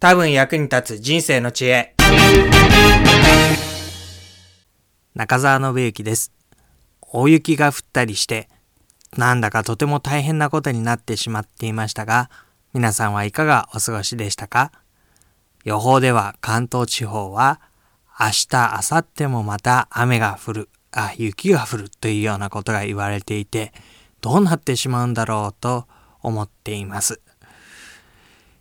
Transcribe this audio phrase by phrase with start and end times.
[0.00, 1.96] 多分役に立つ人生の知恵。
[5.16, 6.32] 中澤信之です。
[7.02, 8.48] 大雪が降ったりして、
[9.16, 12.30] なんだかとても大変なことになってしまっていましたが、
[12.72, 14.70] 皆さんはいかがお過ごしでしたか？
[15.64, 17.60] 予報では関東地方は
[18.20, 18.48] 明日、
[18.92, 23.72] 明後日もまた雨が降る、あ、雪が降るというようなことが言われていて、
[24.20, 25.88] どうなってしまうんだろうと
[26.22, 27.20] 思っています。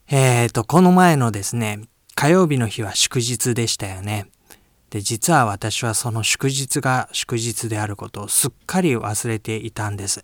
[0.09, 1.81] えーと、この前のですね、
[2.15, 4.27] 火曜日の日は祝日でしたよね。
[4.89, 10.23] で、実は私はその祝日が祝日であることをすっかり忘れていたんです。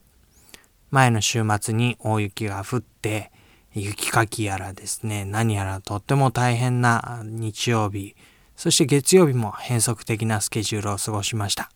[0.89, 3.33] 前の週末に大雪が降って、
[3.73, 8.15] 雪かきやらですね、何やらとっても大変な日曜日、
[8.55, 11.69] そして月曜日も変則的なスケジュールを過ごしました。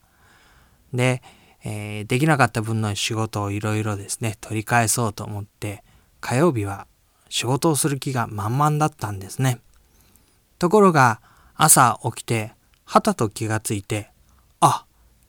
[0.94, 1.22] で、
[1.66, 5.84] えーできなかった分の仕事をいろいろですね、取り返そうと思って、
[6.22, 6.88] 火曜日は
[7.30, 9.60] 仕事をする気が満々だったんですね。
[10.60, 11.22] ところが、
[11.56, 12.54] 朝起きて、
[12.86, 14.12] はたと気がついて、
[14.60, 14.86] あ、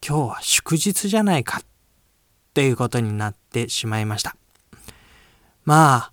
[0.07, 1.63] 今日は祝日じゃないか、っ
[2.55, 4.37] ていうことになってしまいました。
[5.65, 6.11] ま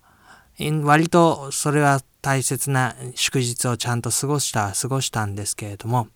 [0.82, 6.08] 割とそれは大切な祝日をちゃんと過ごしたは過ごしたんですけれども、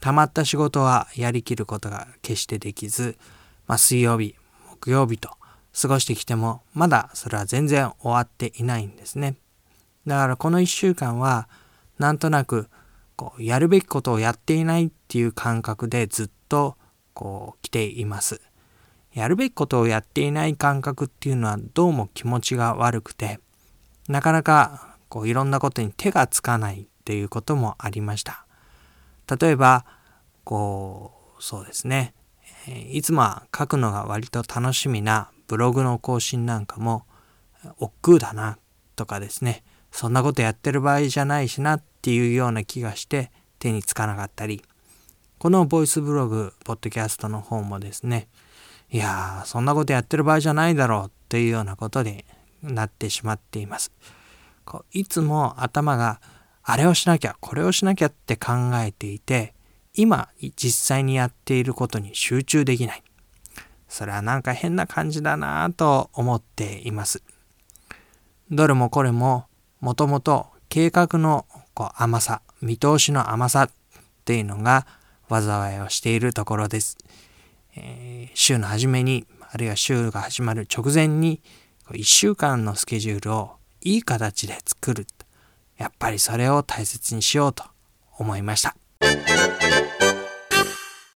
[0.00, 3.18] 溜まった仕事はやりきることが決してできず、
[3.66, 4.34] まあ、水曜日、
[4.70, 5.30] 木曜日と
[5.80, 9.36] 過ごしてきても、まだそれは全然終わっていないんですね。
[10.06, 11.48] だからこの1週間は、
[11.98, 12.68] なんとなく、
[13.16, 16.76] こう、やるべきことをやっていないっていう感覚でずっと、
[17.14, 18.40] こう、来ています。
[19.14, 23.40] やるべきことをやっていない感覚っていうのはどうも気持ちが悪くて、
[24.08, 28.46] なかなか、こう、いろんなことに手がつかないっていうこともありました。
[29.40, 29.84] 例えば、
[30.44, 32.14] こう、そうですね。
[32.66, 37.06] えいつもは書くのが割と楽しみなブログの更新なんかも、
[37.78, 38.56] 億劫だな
[38.94, 44.62] とかですね、そんなことやってる場合じゃないしなっていうような気がして手につかなかったり、
[45.40, 48.28] このボイスブログ、ポッドキャストの方もですね、
[48.92, 52.24] いやー、そんなことやってる場合じゃないだろうっていうようなことに
[52.62, 53.90] なってしまっています。
[54.64, 56.20] こういつも頭が
[56.62, 59.54] あれをしなきゃ、これをしなきゃって考えていて、
[59.94, 63.02] 今実際にやっていることに集中できない。
[63.90, 67.22] それはなんか変な感じだなぁと思っています。
[68.50, 69.44] どれもこれも
[69.80, 73.70] もともと計画のこう甘さ、見通しの甘さっ
[74.24, 74.86] ていうのが
[75.28, 76.96] 災いをしているところです。
[77.76, 81.42] えー週の初めに、あるいは週が始まる直前に、
[81.90, 85.06] 1週間のスケジュールをいい形で作る。
[85.76, 87.64] やっぱりそれを大切にしようと
[88.18, 88.76] 思いました。